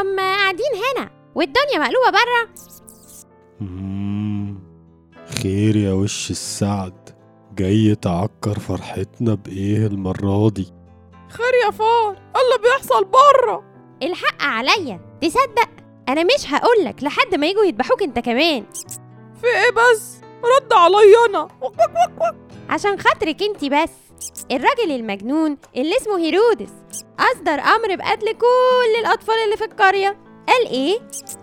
أنتم 0.00 0.16
قاعدين 0.20 0.72
هنا 0.96 1.10
والدنيا 1.34 1.78
مقلوبة 1.78 2.10
برا. 2.10 2.48
خير 5.42 5.76
يا 5.76 5.92
وش 5.92 6.30
السعد. 6.30 7.16
جاي 7.54 7.94
تعكر 7.94 8.58
فرحتنا 8.58 9.34
بإيه 9.34 9.86
المرة 9.86 10.50
دي؟ 10.50 10.72
خير 11.28 11.54
يا 11.66 11.70
فار 11.70 12.10
إيه 12.10 12.42
اللي 12.42 12.62
بيحصل 12.62 13.04
بره 13.04 13.62
الحق 14.02 14.42
عليا 14.42 15.18
تصدق؟ 15.22 15.68
أنا 16.08 16.24
مش 16.24 16.52
هقولك 16.54 17.02
لحد 17.02 17.34
ما 17.34 17.46
يجوا 17.46 17.64
يذبحوك 17.64 18.02
أنت 18.02 18.18
كمان. 18.18 18.64
في 19.40 19.46
إيه 19.46 19.70
بس؟ 19.72 20.20
رد 20.44 20.72
عليا 20.72 21.26
أنا. 21.28 21.48
عشان 22.70 23.00
خاطرك 23.00 23.42
انت 23.42 23.64
بس. 23.64 24.05
الراجل 24.50 24.90
المجنون 24.92 25.56
اللي 25.76 25.96
اسمه 25.96 26.18
هيرودس 26.18 26.72
أصدر 27.18 27.52
أمر 27.52 27.96
بقتل 27.96 28.32
كل 28.32 29.00
الأطفال 29.00 29.34
اللي 29.44 29.56
في 29.56 29.64
القرية. 29.64 30.16
قال 30.48 30.66
إيه؟ 30.66 30.98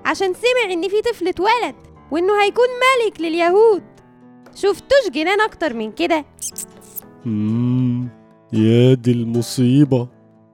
عشان 0.05 0.33
سمع 0.33 0.73
إن 0.73 0.89
في 0.89 1.01
طفل 1.01 1.27
اتولد 1.27 1.75
وإنه 2.11 2.43
هيكون 2.43 2.67
ملك 2.67 3.21
لليهود. 3.21 3.83
شفتوش 4.55 5.09
جنان 5.11 5.41
أكتر 5.41 5.73
من 5.73 5.91
كده؟ 5.91 6.25
مم. 7.25 8.09
يا 8.53 8.93
دي 8.93 9.11
المصيبة. 9.11 10.07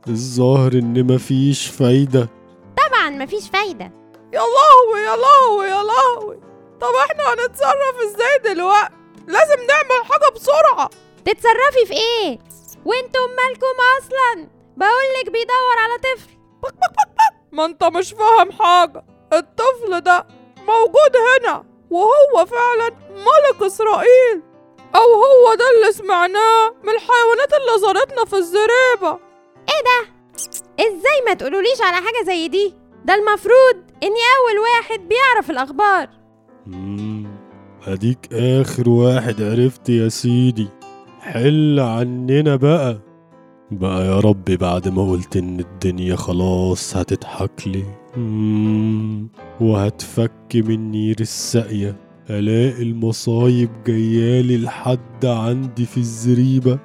الظاهر 0.08 0.74
إن 0.74 1.14
مفيش 1.14 1.68
فايدة. 1.68 2.30
طبعا 2.78 3.10
مفيش 3.10 3.50
فايدة. 3.50 3.92
يا 4.34 4.40
لهوي 4.40 5.00
يا 5.00 5.16
لهوي 5.16 5.68
يا 5.68 5.84
لهوي. 5.84 6.36
طب 6.82 6.88
إحنا 7.06 7.24
هنتصرف 7.34 7.96
إزاي 8.06 8.54
دلوقتي؟ 8.54 8.94
لازم 9.28 9.56
نعمل 9.68 10.06
حاجة 10.06 10.34
بسرعة. 10.36 10.90
تتصرفي 11.34 11.86
في 11.88 11.94
إيه؟ 11.94 12.40
وأنتم 12.86 13.28
مالكم 13.38 13.76
أصلا؟ 14.00 14.48
بقولك 14.78 15.26
بيدور 15.26 15.76
على 15.80 15.98
طفل. 15.98 16.30
ما 17.52 17.66
انت 17.66 17.84
مش 17.84 18.14
فاهم 18.14 18.52
حاجة. 18.52 19.04
الطفل 19.34 20.02
ده 20.02 20.28
موجود 20.58 21.14
هنا 21.42 21.64
وهو 21.90 22.46
فعلا 22.46 22.90
ملك 23.10 23.62
إسرائيل. 23.66 24.42
أو 24.96 25.14
هو 25.14 25.54
ده 25.56 25.66
اللي 25.76 25.92
سمعناه 25.94 26.70
من 26.84 26.90
الحيوانات 26.90 27.54
اللي 27.54 27.80
زارتنا 27.82 28.26
في 28.26 28.36
الزريبة 28.36 29.20
إزاي 30.80 31.22
ما 31.28 31.34
تقولوليش 31.34 31.82
على 31.82 31.96
حاجة 31.96 32.24
زي 32.26 32.48
دي؟ 32.48 32.76
ده 33.06 33.16
المفروض 33.16 33.76
اني 34.04 34.20
أول 34.38 34.60
واحد 34.60 35.00
بيعرف 35.10 35.50
الأخبار. 35.50 36.10
مم. 36.66 37.28
أديك 37.88 38.34
آخر 38.34 38.90
واحد 38.90 39.42
عرفت 39.42 39.90
يا 39.90 40.10
سيدي. 40.10 40.68
حل 41.30 41.80
عننا 41.80 42.56
بقى. 42.56 43.02
بقى 43.72 44.06
يا 44.06 44.20
رب 44.20 44.46
بعد 44.46 44.88
ما 44.88 45.10
قلت 45.12 45.38
إن 45.38 45.60
الدنيا 45.60 46.16
خلاص 46.16 46.98
هتضحك 46.98 47.68
لي. 47.68 47.84
وهتفك 49.62 50.32
من 50.56 50.92
نير 50.92 51.16
الساقية 51.20 51.96
ألاقي 52.30 52.84
المصايب 52.84 53.70
جيالي 53.86 54.58
لحد 54.58 55.26
عندي 55.26 55.86
في 55.86 55.98
الزريبة. 55.98 56.80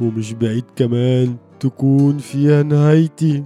ومش 0.00 0.32
بعيد 0.32 0.64
كمان 0.76 1.36
تكون 1.60 2.18
فيها 2.18 2.62
نهايتي. 2.62 3.44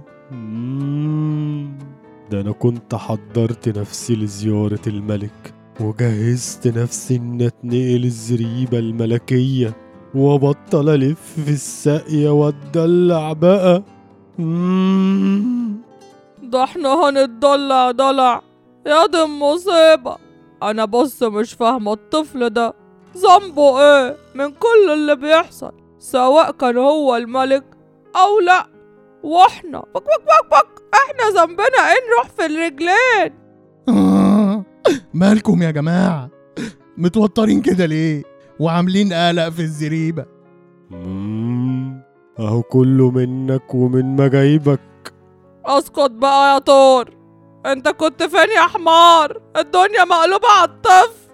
ده 2.31 2.41
أنا 2.41 2.51
كنت 2.51 2.95
حضرت 2.95 3.77
نفسي 3.77 4.15
لزيارة 4.15 4.81
الملك. 4.87 5.53
وجهزت 5.81 6.67
نفسي 6.67 7.15
إن 7.15 7.41
أتنقل 7.41 8.03
الزريبة 8.03 8.79
الملكية. 8.79 9.84
وأبطل 10.15 10.89
ألف 10.89 11.19
في 11.45 11.51
الساقية 11.51 12.29
وأتدلع 12.29 13.33
بقى. 13.33 13.83
مم. 14.39 15.77
ده 16.43 16.63
إحنا 16.63 16.93
هنتدلع 17.09 17.91
دلع. 17.91 18.41
يا 18.87 19.05
دي 19.07 19.23
المصيبة. 19.23 20.17
أنا 20.63 20.85
بص 20.85 21.23
مش 21.23 21.53
فاهمة 21.53 21.93
الطفل 21.93 22.49
ده. 22.49 22.73
ذنبه 23.17 23.81
إيه؟ 23.81 24.17
من 24.35 24.51
كل 24.51 24.91
اللي 24.93 25.15
بيحصل 25.15 25.71
سواء 25.99 26.51
كان 26.51 26.77
هو 26.77 27.15
الملك 27.15 27.63
أو 28.15 28.39
لأ. 28.39 28.67
وإحنا 29.23 29.79
بك 29.79 29.95
بك 29.95 30.03
بك 30.03 30.49
بك. 30.51 30.81
إحنا 30.93 31.41
ذنبنا 31.41 31.65
إيه 31.91 31.99
نروح 32.09 32.27
في 32.37 32.45
الرجلين؟ 32.45 33.33
مالكم 35.13 35.63
يا 35.63 35.71
جماعة؟ 35.71 36.29
متوترين 36.97 37.61
كده 37.61 37.85
ليه؟ 37.85 38.34
وعاملين 38.59 39.13
قلق 39.13 39.49
في 39.49 39.59
الزريبة. 39.61 40.25
أهو 42.39 42.61
كله 42.61 43.11
منك 43.11 43.75
ومن 43.75 44.15
مجايبك 44.15 44.79
اسكت 45.65 46.11
بقى 46.11 46.53
يا 46.53 46.59
طور 46.59 47.09
أنت 47.65 47.87
كنت 47.87 48.23
فين 48.23 48.49
يا 48.55 48.61
حمار؟ 48.61 49.41
الدنيا 49.57 50.03
مقلوبة 50.05 50.47
على 50.47 50.69
الطفل. 50.69 51.25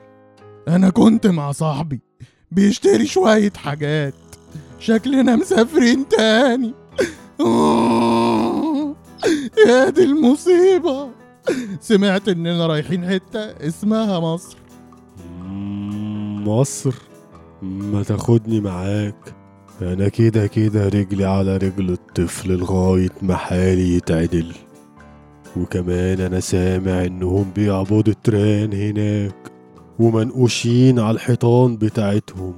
أنا 0.67 0.89
كنت 0.89 1.27
مع 1.27 1.51
صاحبي 1.51 2.01
بيشتري 2.51 3.05
شوية 3.05 3.53
حاجات. 3.57 4.13
شكلنا 4.79 5.35
مسافرين 5.35 6.07
تاني. 6.07 6.73
يا 9.67 9.89
دي 9.89 10.03
المصيبة. 10.03 11.09
سمعت 11.79 12.29
إننا 12.29 12.67
رايحين 12.67 13.09
حتة 13.09 13.39
اسمها 13.39 14.19
مصر. 14.19 14.57
مصر. 16.45 16.93
ما 17.61 18.03
تاخدني 18.03 18.59
معاك. 18.59 19.33
أنا 19.81 20.07
كده 20.07 20.47
كده 20.47 20.87
رجلي 20.87 21.25
على 21.25 21.57
رجل 21.57 21.89
الطفل 21.89 22.51
لغاية 22.51 23.09
ما 23.21 23.35
حالي 23.35 23.95
يتعدل. 23.95 24.53
وكمان 25.57 26.19
أنا 26.21 26.39
سامع 26.39 27.05
إنهم 27.05 27.51
بيعبدوا 27.55 28.13
تران 28.23 28.73
هناك 28.73 29.51
ومنقوشين 29.99 30.99
على 30.99 31.15
الحيطان 31.15 31.77
بتاعتهم. 31.77 32.53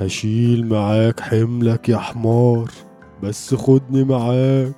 هشيل 0.00 0.68
معاك 0.68 1.20
حملك 1.20 1.88
يا 1.88 1.98
حمار 1.98 2.70
بس 3.22 3.54
خدني 3.54 4.04
معاك. 4.04 4.72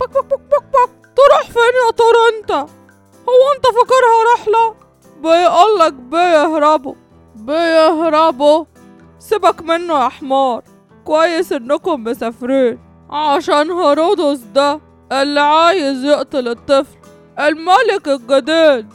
بك 0.00 0.10
بك 0.10 0.24
بك 0.24 0.40
بك 0.50 0.64
بك. 0.72 0.90
تروح 1.16 1.42
فين 1.42 1.74
يا 1.86 1.90
طور 1.90 2.14
أنت؟ 2.38 2.50
هو 3.28 3.42
أنت 3.56 3.64
فاكرها 3.66 4.18
رحلة؟ 4.34 4.74
بيقولك 5.22 5.92
بيهربوا 5.92 6.94
بيهربوا. 7.36 8.64
سيبك 9.18 9.62
منه 9.62 10.04
يا 10.04 10.08
حمار. 10.08 10.62
كويس 11.04 11.52
إنكم 11.52 12.04
مسافرين. 12.04 12.78
عشان 13.10 13.70
هيرودس 13.70 14.40
ده 14.54 14.80
اللي 15.12 15.40
عايز 15.40 16.04
يقتل 16.04 16.48
الطفل. 16.48 16.96
الملك 17.38 18.08
الجديد. 18.08 18.86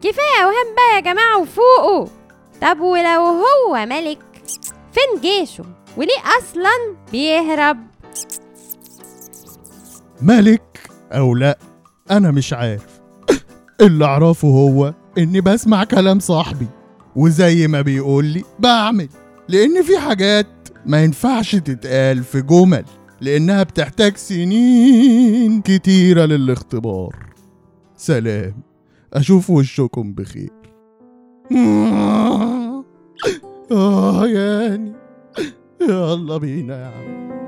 كفاية 0.00 0.42
أوهام 0.44 0.74
بقى 0.76 0.94
يا 0.96 1.00
جماعة 1.00 1.38
وفوقوا 1.40 2.06
طب 2.62 2.80
ولو 2.80 3.20
هو 3.20 3.86
ملك 3.86 4.18
فين 4.92 5.20
جيشه؟ 5.20 5.64
وليه 5.96 6.20
أصلا 6.38 6.96
بيهرب؟ 7.12 7.78
ملك 10.22 10.90
أو 11.12 11.34
لأ 11.34 11.58
أنا 12.10 12.30
مش 12.30 12.52
عارف. 12.52 13.00
اللي 13.80 14.04
أعرفه 14.04 14.48
هو 14.48 14.94
إني 15.18 15.40
بسمع 15.40 15.84
كلام 15.84 16.20
صاحبي. 16.20 16.66
وزي 17.16 17.66
ما 17.68 17.80
بيقول 17.80 18.24
لي 18.24 18.44
بعمل. 18.58 19.08
لأن 19.48 19.82
في 19.82 19.98
حاجات 19.98 20.46
ما 20.86 21.04
ينفعش 21.04 21.56
تتقال 21.56 22.24
في 22.24 22.42
جمل 22.42 22.84
لأنها 23.20 23.62
بتحتاج 23.62 24.16
سنين 24.16 25.60
كتيرة 25.60 26.24
للاختبار. 26.24 27.16
سلام. 27.96 28.54
أشوف 29.14 29.50
وشكم 29.50 30.12
بخير. 30.12 30.50
آه 33.72 34.26
ياني 34.26 34.92
يلا 35.80 36.36
بينا 36.36 36.80
يا 36.80 36.86
عم. 36.86 37.39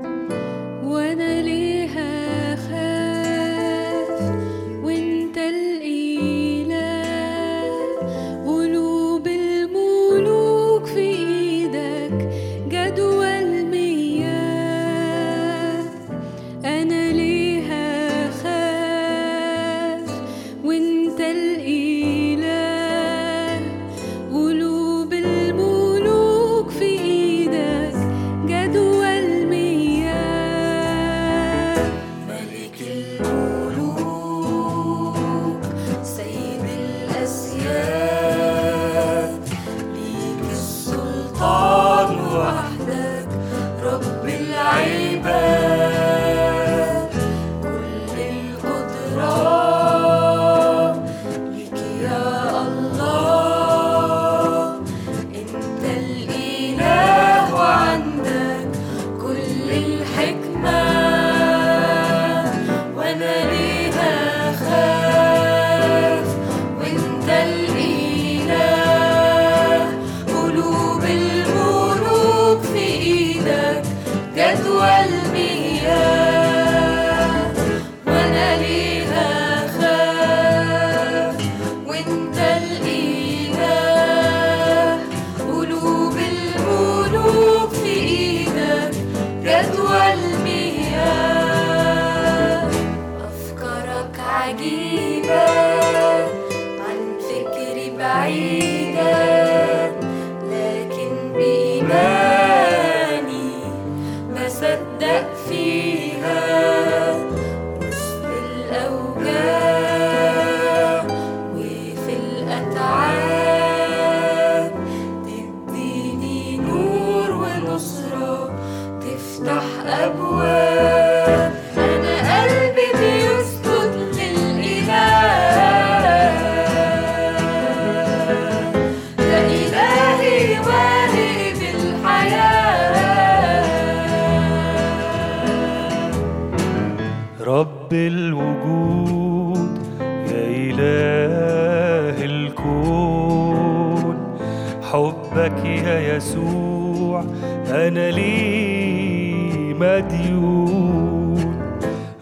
حبك 145.43 145.65
يا 145.65 146.15
يسوع 146.15 147.23
أنا 147.67 148.11
لي 148.11 149.73
مديون. 149.79 151.41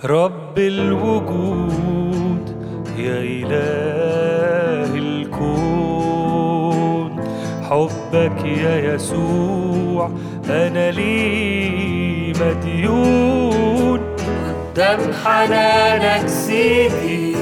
رب 0.06 0.58
الوجود 0.58 2.46
يا 2.98 3.20
إله 3.20 4.96
الكون. 4.96 6.12
حبك 7.70 8.46
يا 8.46 8.94
يسوع 8.94 10.12
أنا 10.50 10.92
لي 10.92 12.34
مديون. 12.42 14.00
قدام 14.74 15.00
حنانك 15.24 16.28
سيدي 16.28 17.36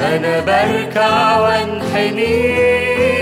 أنا 0.00 0.40
بركع 0.40 1.40
وانحني. 1.40 3.15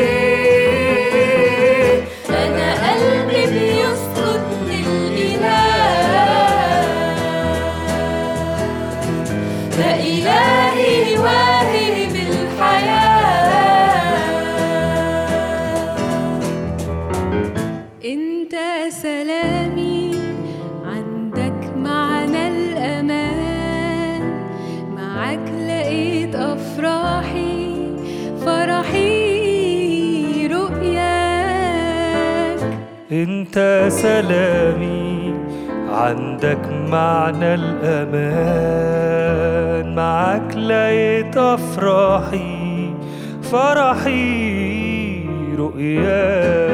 أنت 33.56 33.92
سلامي 33.92 35.34
عندك 35.88 36.58
معنى 36.90 37.54
الأمان. 37.54 38.74
معاك 39.94 40.56
لقيت 40.56 41.36
افراحي 41.36 42.90
فرحي 43.42 45.24
رؤياك. 45.58 46.73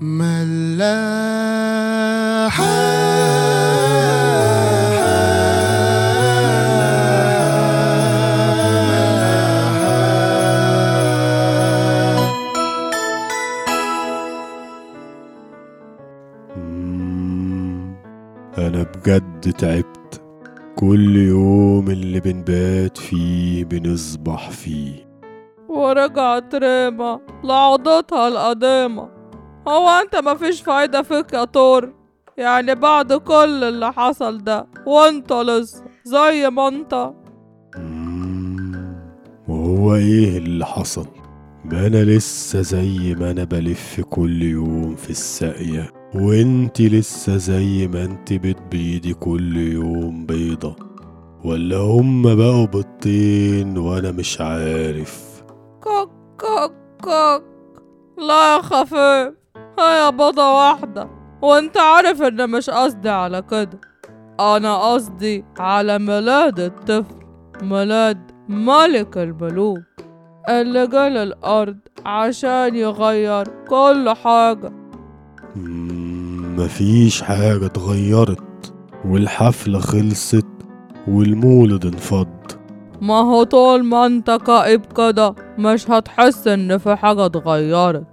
ملاحة. 0.00 1.58
أنا 18.58 18.82
بجد 18.82 19.52
تعبت. 19.58 20.20
كل 20.76 21.16
يوم 21.16 21.90
اللي 21.90 22.20
بنبات 22.20 22.98
فيه 22.98 23.64
بنصبح 23.64 24.50
فيه. 24.50 25.08
ورجعت 25.68 26.54
ريما 26.54 27.20
لعضتها 27.44 28.28
القديمة 28.28 29.17
هو 29.68 29.88
أنت 29.88 30.16
مفيش 30.16 30.62
فايدة 30.62 31.02
فيك 31.02 31.32
يا 31.32 31.44
طور. 31.44 31.92
يعني 32.36 32.74
بعد 32.74 33.12
كل 33.12 33.64
اللي 33.64 33.92
حصل 33.92 34.38
ده 34.38 34.66
وأنت 34.86 35.32
لسه 35.32 35.84
زي 36.04 36.50
ما 36.50 36.68
أنت. 36.68 37.12
وهو 39.48 39.94
إيه 39.94 40.38
اللي 40.38 40.66
حصل؟ 40.66 41.06
ما 41.64 41.86
أنا 41.86 42.04
لسه 42.04 42.60
زي 42.60 43.14
ما 43.14 43.30
أنا 43.30 43.44
بلف 43.44 44.00
كل 44.00 44.42
يوم 44.42 44.96
في 44.96 45.10
الساقية 45.10 45.90
وانتي 46.14 46.88
لسه 46.88 47.36
زي 47.36 47.88
ما 47.88 48.04
انتي 48.04 48.38
بتبيضي 48.38 49.14
كل 49.14 49.56
يوم 49.56 50.26
بيضة. 50.26 50.76
ولا 51.44 51.76
هما 51.76 52.34
بقوا 52.34 52.66
بيضتين 52.66 53.78
وأنا 53.78 54.10
مش 54.10 54.40
عارف. 54.40 55.42
كوك 55.82 56.10
كوك 56.40 56.72
كوك. 57.04 57.42
لا 58.18 58.56
يا 58.56 58.62
خفيف. 58.62 59.34
هي 59.80 60.12
بيضة 60.12 60.54
واحدة 60.54 61.08
وانت 61.42 61.76
عارف 61.76 62.22
ان 62.22 62.50
مش 62.50 62.70
قصدي 62.70 63.08
على 63.08 63.42
كده. 63.42 63.80
أنا 64.40 64.76
قصدي 64.92 65.44
على 65.58 65.98
ميلاد 65.98 66.60
الطفل 66.60 67.14
ميلاد 67.62 68.18
ملك 68.48 69.18
الملوك 69.18 69.78
اللي 70.48 70.86
جه 70.86 71.08
للأرض 71.08 71.78
عشان 72.06 72.74
يغير 72.74 73.44
كل 73.68 74.14
حاجة. 74.24 74.72
مفيش 76.56 77.22
حاجة 77.22 77.66
اتغيرت 77.66 78.74
والحفلة 79.04 79.78
خلصت 79.78 80.46
والمولد 81.08 81.86
انفض. 81.86 82.28
ما 83.00 83.14
هو 83.14 83.42
طول 83.42 83.84
ما 83.84 84.06
أنت 84.06 84.30
كئيب 84.30 84.86
كده 84.96 85.34
مش 85.58 85.90
هتحس 85.90 86.48
إن 86.48 86.78
في 86.78 86.96
حاجة 86.96 87.26
اتغيرت. 87.26 88.06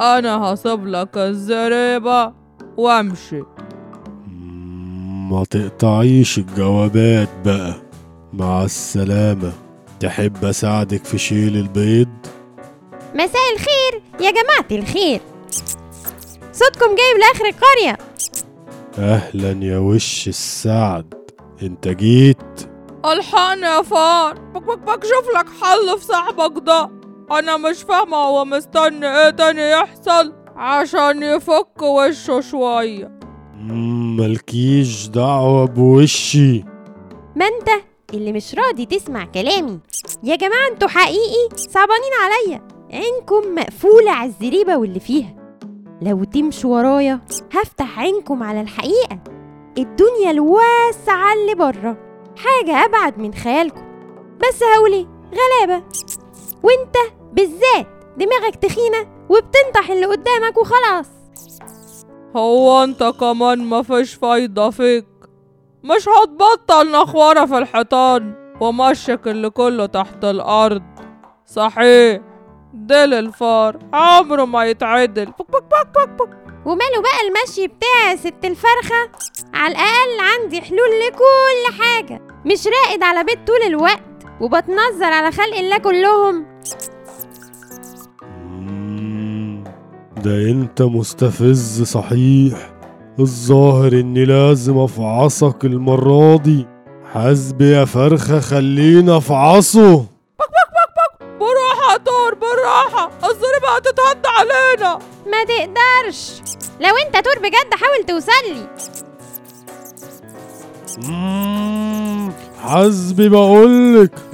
أنا 0.00 0.36
هسيب 0.36 0.86
لك 0.86 1.16
الزريبة 1.18 2.32
وامشي. 2.76 3.42
مم، 4.26 5.30
ما 5.30 5.44
تقطعيش 5.44 6.38
الجوابات 6.38 7.28
بقى. 7.44 7.74
مع 8.32 8.64
السلامة. 8.64 9.52
تحب 10.00 10.44
أساعدك 10.44 11.04
في 11.04 11.18
شيل 11.18 11.56
البيض؟ 11.56 12.08
مساء 13.14 13.42
الخير 13.54 14.02
يا 14.20 14.30
جماعة 14.30 14.82
الخير. 14.82 15.20
صوتكم 16.52 16.86
جايب 16.86 17.18
لآخر 17.20 17.44
القرية. 17.46 17.98
أهلا 18.98 19.64
يا 19.64 19.78
وش 19.78 20.28
السعد. 20.28 21.14
أنت 21.62 21.88
جيت؟ 21.88 22.68
الحقني 23.04 23.66
يا 23.66 23.82
فار 23.82 24.34
بك 24.38 24.62
بك 24.62 24.78
بك 24.78 25.04
شوف 25.04 25.28
لك 25.38 25.46
حل 25.62 25.98
في 25.98 26.04
صاحبك 26.04 26.62
ده. 26.66 26.90
أنا 27.30 27.56
مش 27.56 27.82
فاهمة 27.82 28.16
هو 28.16 28.44
مستني 28.44 29.06
إيه 29.06 29.30
تاني 29.30 29.70
يحصل 29.70 30.32
عشان 30.56 31.22
يفك 31.22 31.82
وشه 31.82 32.40
شوية. 32.40 33.18
مم، 33.54 34.16
ملكيش 34.16 35.06
دعوة 35.08 35.64
بوشي. 35.66 36.64
ما 37.36 37.46
انت 37.46 37.68
اللي 38.14 38.32
مش 38.32 38.54
راضي 38.54 38.86
تسمع 38.86 39.24
كلامي. 39.24 39.80
يا 40.22 40.36
جماعة 40.36 40.68
أنتوا 40.72 40.88
حقيقي 40.88 41.48
صعبانين 41.56 42.12
عليا. 42.22 42.68
عينكم 42.92 43.54
مقفولة 43.54 44.10
على 44.10 44.28
الزريبة 44.28 44.76
واللي 44.76 45.00
فيها. 45.00 45.34
لو 46.02 46.24
تمشوا 46.24 46.76
ورايا 46.76 47.20
هفتح 47.52 47.98
عينكم 47.98 48.42
على 48.42 48.60
الحقيقة. 48.60 49.18
الدنيا 49.78 50.30
الواسعة 50.30 51.32
اللي 51.32 51.54
بره. 51.54 51.96
حاجة 52.36 52.84
أبعد 52.84 53.18
من 53.18 53.34
خيالكم. 53.34 53.84
بس 54.38 54.62
هقولي 54.62 55.06
غلابة. 55.32 55.84
وانت 56.64 56.96
بالذات 57.32 57.86
دماغك 58.16 58.56
تخينة 58.56 59.26
وبتنطح 59.28 59.90
اللي 59.90 60.06
قدامك 60.06 60.56
وخلاص. 60.58 61.06
هو 62.36 62.84
انت 62.84 63.12
كمان 63.20 63.58
مفيش 63.58 64.14
فايدة 64.14 64.70
فيك. 64.70 65.06
مش 65.84 66.08
هتبطل 66.08 66.90
نخورة 66.90 67.46
في 67.46 67.58
الحيطان 67.58 68.34
ومشك 68.60 69.20
اللي 69.28 69.50
كله 69.50 69.86
تحت 69.86 70.24
الأرض. 70.24 70.82
صحيح 71.46 72.20
ديل 72.74 73.14
الفار 73.14 73.78
عمره 73.92 74.44
ما 74.44 74.64
يتعدل. 74.64 75.26
بك 75.26 75.50
بك 75.50 75.62
بك 75.62 75.88
بك 75.94 76.08
بك. 76.08 76.28
وماله 76.66 77.00
بقى 77.02 77.20
المشي 77.28 77.66
بتاعي 77.66 78.10
يا 78.10 78.16
ست 78.16 78.44
الفرخة؟ 78.44 79.10
على 79.54 79.72
الأقل 79.72 80.20
عندي 80.20 80.60
حلول 80.62 81.00
لكل 81.06 81.82
حاجة. 81.82 82.22
مش 82.46 82.66
راقد 82.66 83.02
على 83.02 83.24
بيت 83.24 83.46
طول 83.46 83.62
الوقت 83.66 84.02
وبتنظر 84.40 85.04
على 85.12 85.32
خلق 85.32 85.56
الله 85.56 85.78
كلهم. 85.78 86.53
ده 90.16 90.50
انت 90.50 90.82
مستفز 90.82 91.82
صحيح 91.82 92.70
الظاهر 93.20 93.92
اني 93.92 94.24
لازم 94.24 94.78
افعصك 94.78 95.64
المرة 95.64 96.36
دي. 96.36 96.66
حسب 97.12 97.60
يا 97.62 97.84
فرخة 97.84 98.40
خلينا 98.40 99.16
افعصه. 99.16 100.04
بالراحة 101.20 101.92
يا 101.92 101.96
طور 101.98 102.34
بالراحة 102.34 103.10
الزريبة 103.24 103.68
هتتهد 103.76 104.26
علينا. 104.26 104.98
ما 105.26 105.44
تقدرش. 105.44 106.40
لو 106.80 106.94
انت 107.06 107.24
تور 107.24 107.38
بجد 107.38 107.74
حاول 107.74 108.04
توصلي 108.06 108.68
مم، 111.08 111.83
حسبي 112.64 113.28
بقولك. 113.28 114.12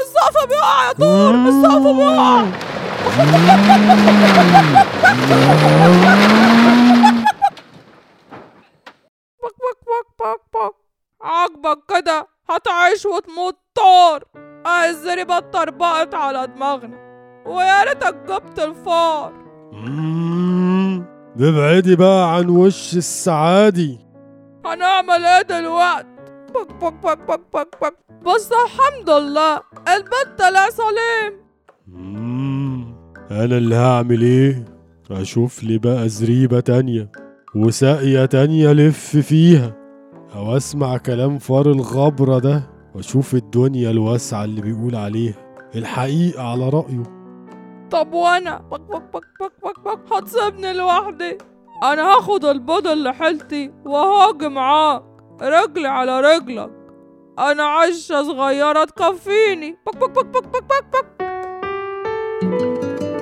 السقف 0.00 0.46
بيقع 0.48 0.88
يا 0.88 0.92
طور 0.92 1.34
السقف 1.34 1.96
بيقع. 1.96 2.42
بك 9.42 9.54
بك 9.62 9.78
بك 9.88 10.06
بك 10.20 10.40
بك. 10.54 10.74
عاجبك 11.22 11.78
كده؟ 11.88 12.26
هتعيش 12.50 13.06
وتموت 13.06 13.56
طار. 13.74 14.24
آه 14.66 14.88
الزريبة 14.90 15.38
اتطربقت 15.38 16.14
على 16.14 16.46
دماغنا. 16.46 16.96
ويا 17.46 17.84
ريتك 17.84 18.14
جبت 18.28 18.58
الفار. 18.58 19.32
ابعدي 21.40 21.96
بقى 21.96 22.34
عن 22.34 22.48
وش 22.48 22.96
السعادي 22.96 24.05
هنعمل 24.66 25.24
إيه 25.24 25.42
دلوقتي 25.42 26.08
بك 26.54 26.72
بك 26.74 26.94
بك 27.04 27.18
بك 27.28 27.40
بك 27.54 27.68
بك. 27.82 27.94
بس 28.26 28.50
الحمد 28.52 29.10
لله 29.10 29.60
البيت 29.94 30.38
طلع 30.38 30.68
سليم. 30.70 31.46
أنا 33.30 33.56
اللي 33.58 33.74
هعمل 33.74 34.22
إيه؟ 34.22 34.64
أشوف 35.10 35.64
لي 35.64 35.78
بقى 35.78 36.08
زريبة 36.08 36.60
تانية 36.60 37.10
وساقية 37.56 38.24
تانية 38.24 38.72
لف 38.72 39.16
فيها. 39.16 39.72
أو 40.34 40.56
أسمع 40.56 40.96
كلام 40.96 41.38
فار 41.38 41.66
الغبرة 41.70 42.38
ده 42.38 42.62
وأشوف 42.94 43.34
الدنيا 43.34 43.90
الواسعة 43.90 44.44
اللي 44.44 44.60
بيقول 44.60 44.96
عليها. 44.96 45.34
الحقيقة 45.74 46.42
على 46.42 46.68
رأيه. 46.68 47.02
طب 47.90 48.12
وأنا؟ 48.12 48.58
بك 48.58 48.80
بك 48.80 49.02
بك 49.14 49.52
بك 49.64 49.80
بك. 49.80 50.12
هتسيبني 50.12 50.72
لوحدي؟ 50.72 51.38
أنا 51.82 52.02
هاخد 52.02 52.44
البيض 52.44 52.86
اللي 52.86 53.14
حيلتي 53.14 53.72
وهاجي 53.84 54.48
معاك 54.48 55.02
رجلي 55.42 55.88
على 55.88 56.20
رجلك. 56.20 56.70
أنا 57.38 57.62
عشة 57.64 58.22
صغيرة 58.22 58.84
تكفيني. 58.84 59.78
بك 59.86 59.96
بك 59.96 60.10
بك 60.10 60.26
بك 60.26 60.46
بك 60.46 60.62
بك 60.62 61.06
بك. 62.42 63.15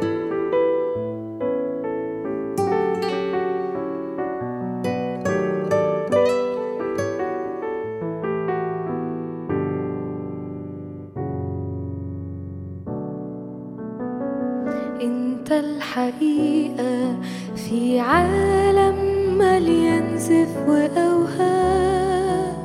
أنت 15.44 15.52
الحقيقة 15.52 17.16
في 17.56 18.00
عالم 18.00 18.94
مليان 19.38 20.18
زف 20.18 20.68
وأوهام. 20.68 22.56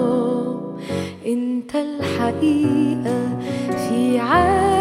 أنت 1.26 1.74
الحقيقة 1.76 3.38
في 3.68 4.18
عالم 4.18 4.71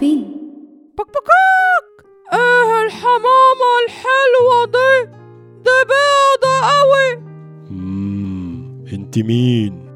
فين؟ 0.00 0.22
بكبكاك 0.98 1.86
إيه 2.32 2.86
الحمامة 2.86 3.70
الحلوة 3.86 4.64
دي! 4.66 5.10
دي 5.64 5.78
بيضة 5.90 6.54
قوي! 6.66 7.22
مم. 7.70 8.84
انت 8.92 9.18
مين؟ 9.18 9.86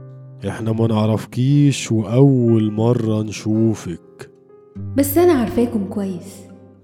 إحنا 0.48 0.72
ما 0.72 0.86
نعرفكيش 0.86 1.92
وأول 1.92 2.72
مرة 2.72 3.22
نشوفك. 3.22 4.30
بس 4.96 5.18
أنا 5.18 5.32
عارفاكم 5.32 5.84
كويس 5.84 6.36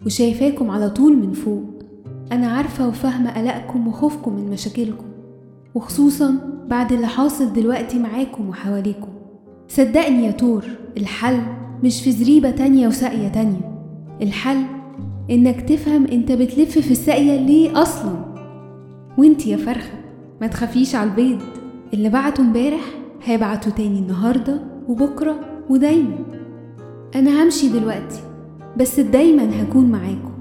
وشايفاكم 0.06 0.70
على 0.70 0.90
طول 0.90 1.16
من 1.16 1.32
فوق. 1.32 1.64
أنا 2.32 2.46
عارفة 2.46 2.88
وفاهمة 2.88 3.38
قلقكم 3.38 3.88
وخوفكم 3.88 4.36
من 4.36 4.50
مشاكلكم 4.50 5.06
وخصوصا 5.74 6.34
بعد 6.68 6.92
اللي 6.92 7.06
حاصل 7.06 7.52
دلوقتي 7.52 7.98
معاكم 7.98 8.48
وحواليكم. 8.48 9.08
صدقني 9.68 10.24
يا 10.26 10.30
تور 10.30 10.64
الحل 10.96 11.40
مش 11.86 12.02
في 12.02 12.12
زريبة 12.12 12.50
تانية 12.50 12.88
وساقية 12.88 13.28
تانية. 13.28 13.78
الحل 14.22 14.62
إنك 15.30 15.60
تفهم 15.60 16.06
أنت 16.06 16.32
بتلف 16.32 16.78
في 16.78 16.90
الساقية 16.90 17.40
ليه 17.40 17.82
أصلا. 17.82 18.12
وأنت 19.18 19.46
يا 19.46 19.56
فرخة 19.56 19.98
ما 20.40 20.46
تخافيش 20.46 20.94
على 20.94 21.10
البيض. 21.10 21.38
اللي 21.94 22.08
بعته 22.08 22.40
امبارح 22.40 22.80
هيبعته 23.24 23.70
تاني 23.70 23.98
النهارده 23.98 24.62
وبكرة 24.88 25.40
ودايما. 25.70 26.18
أنا 27.14 27.42
همشي 27.42 27.68
دلوقتي 27.68 28.20
بس 28.76 29.00
دايما 29.00 29.62
هكون 29.62 29.90
معاكم 29.90 30.32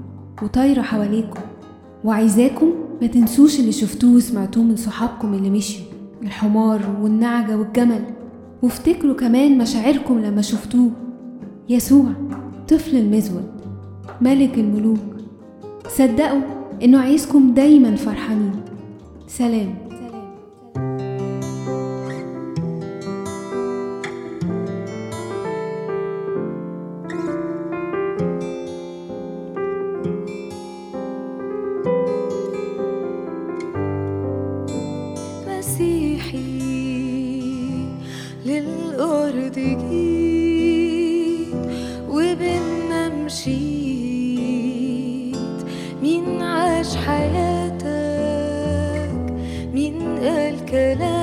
وطايرة 0.42 0.82
حواليكم. 0.82 1.40
وعايزاكم 2.04 2.70
ما 3.00 3.06
تنسوش 3.06 3.60
اللي 3.60 3.72
شفتوه 3.72 4.14
وسمعتوه 4.14 4.62
من 4.62 4.76
صحابكم 4.76 5.34
اللي 5.34 5.50
مشيوا. 5.50 5.86
الحمار 6.22 6.80
والنعجة 7.02 7.56
والجمل. 7.56 8.02
وافتكروا 8.62 9.14
كمان 9.14 9.58
مشاعركم 9.58 10.18
لما 10.18 10.42
شفتوه. 10.42 10.90
يسوع 11.68 12.04
طفل 12.68 12.96
المزود 12.96 13.50
ملك 14.20 14.58
الملوك. 14.58 14.98
صدقوا 15.88 16.40
إنه 16.82 16.98
عايزكم 16.98 17.54
دايما 17.54 17.96
فرحانين. 17.96 18.52
سلام. 19.26 19.85
مين 46.16 46.42
عاش 46.42 46.96
حياتك؟ 46.96 47.86
مين 49.74 50.18
قال 50.18 50.64
كلامك 50.66 51.15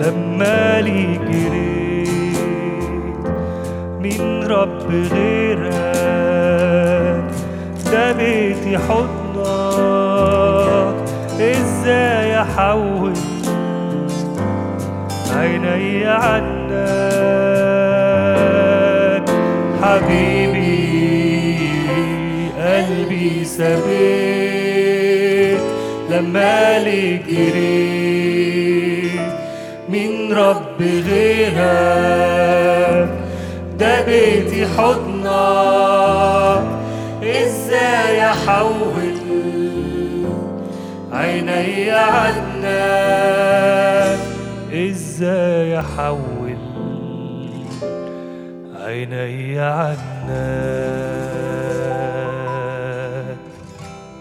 لما 0.00 0.80
لي 0.80 1.18
جريت 1.28 2.08
من 4.00 4.42
رب 4.46 4.90
غيرك 4.90 5.78
ده 7.92 8.12
حضنك. 8.78 9.18
إزاي 11.40 12.40
احول 12.40 13.12
عيني 15.36 16.06
عنك 16.06 16.57
سبيت 23.58 24.78
لما 26.10 26.78
لي 26.78 27.16
جريت 27.16 28.58
من 29.88 30.32
رب 30.32 30.82
غيرك. 30.82 31.58
ده 33.78 34.04
بيتي 34.04 34.66
حضنك 34.66 36.62
إزاي 37.22 38.24
أحول 38.30 39.18
عيني 41.12 41.90
عنك؟ 41.90 42.68
إزاي 44.72 45.78
أحول 45.80 46.58
عيني 48.84 49.60
عنك؟ 49.60 51.27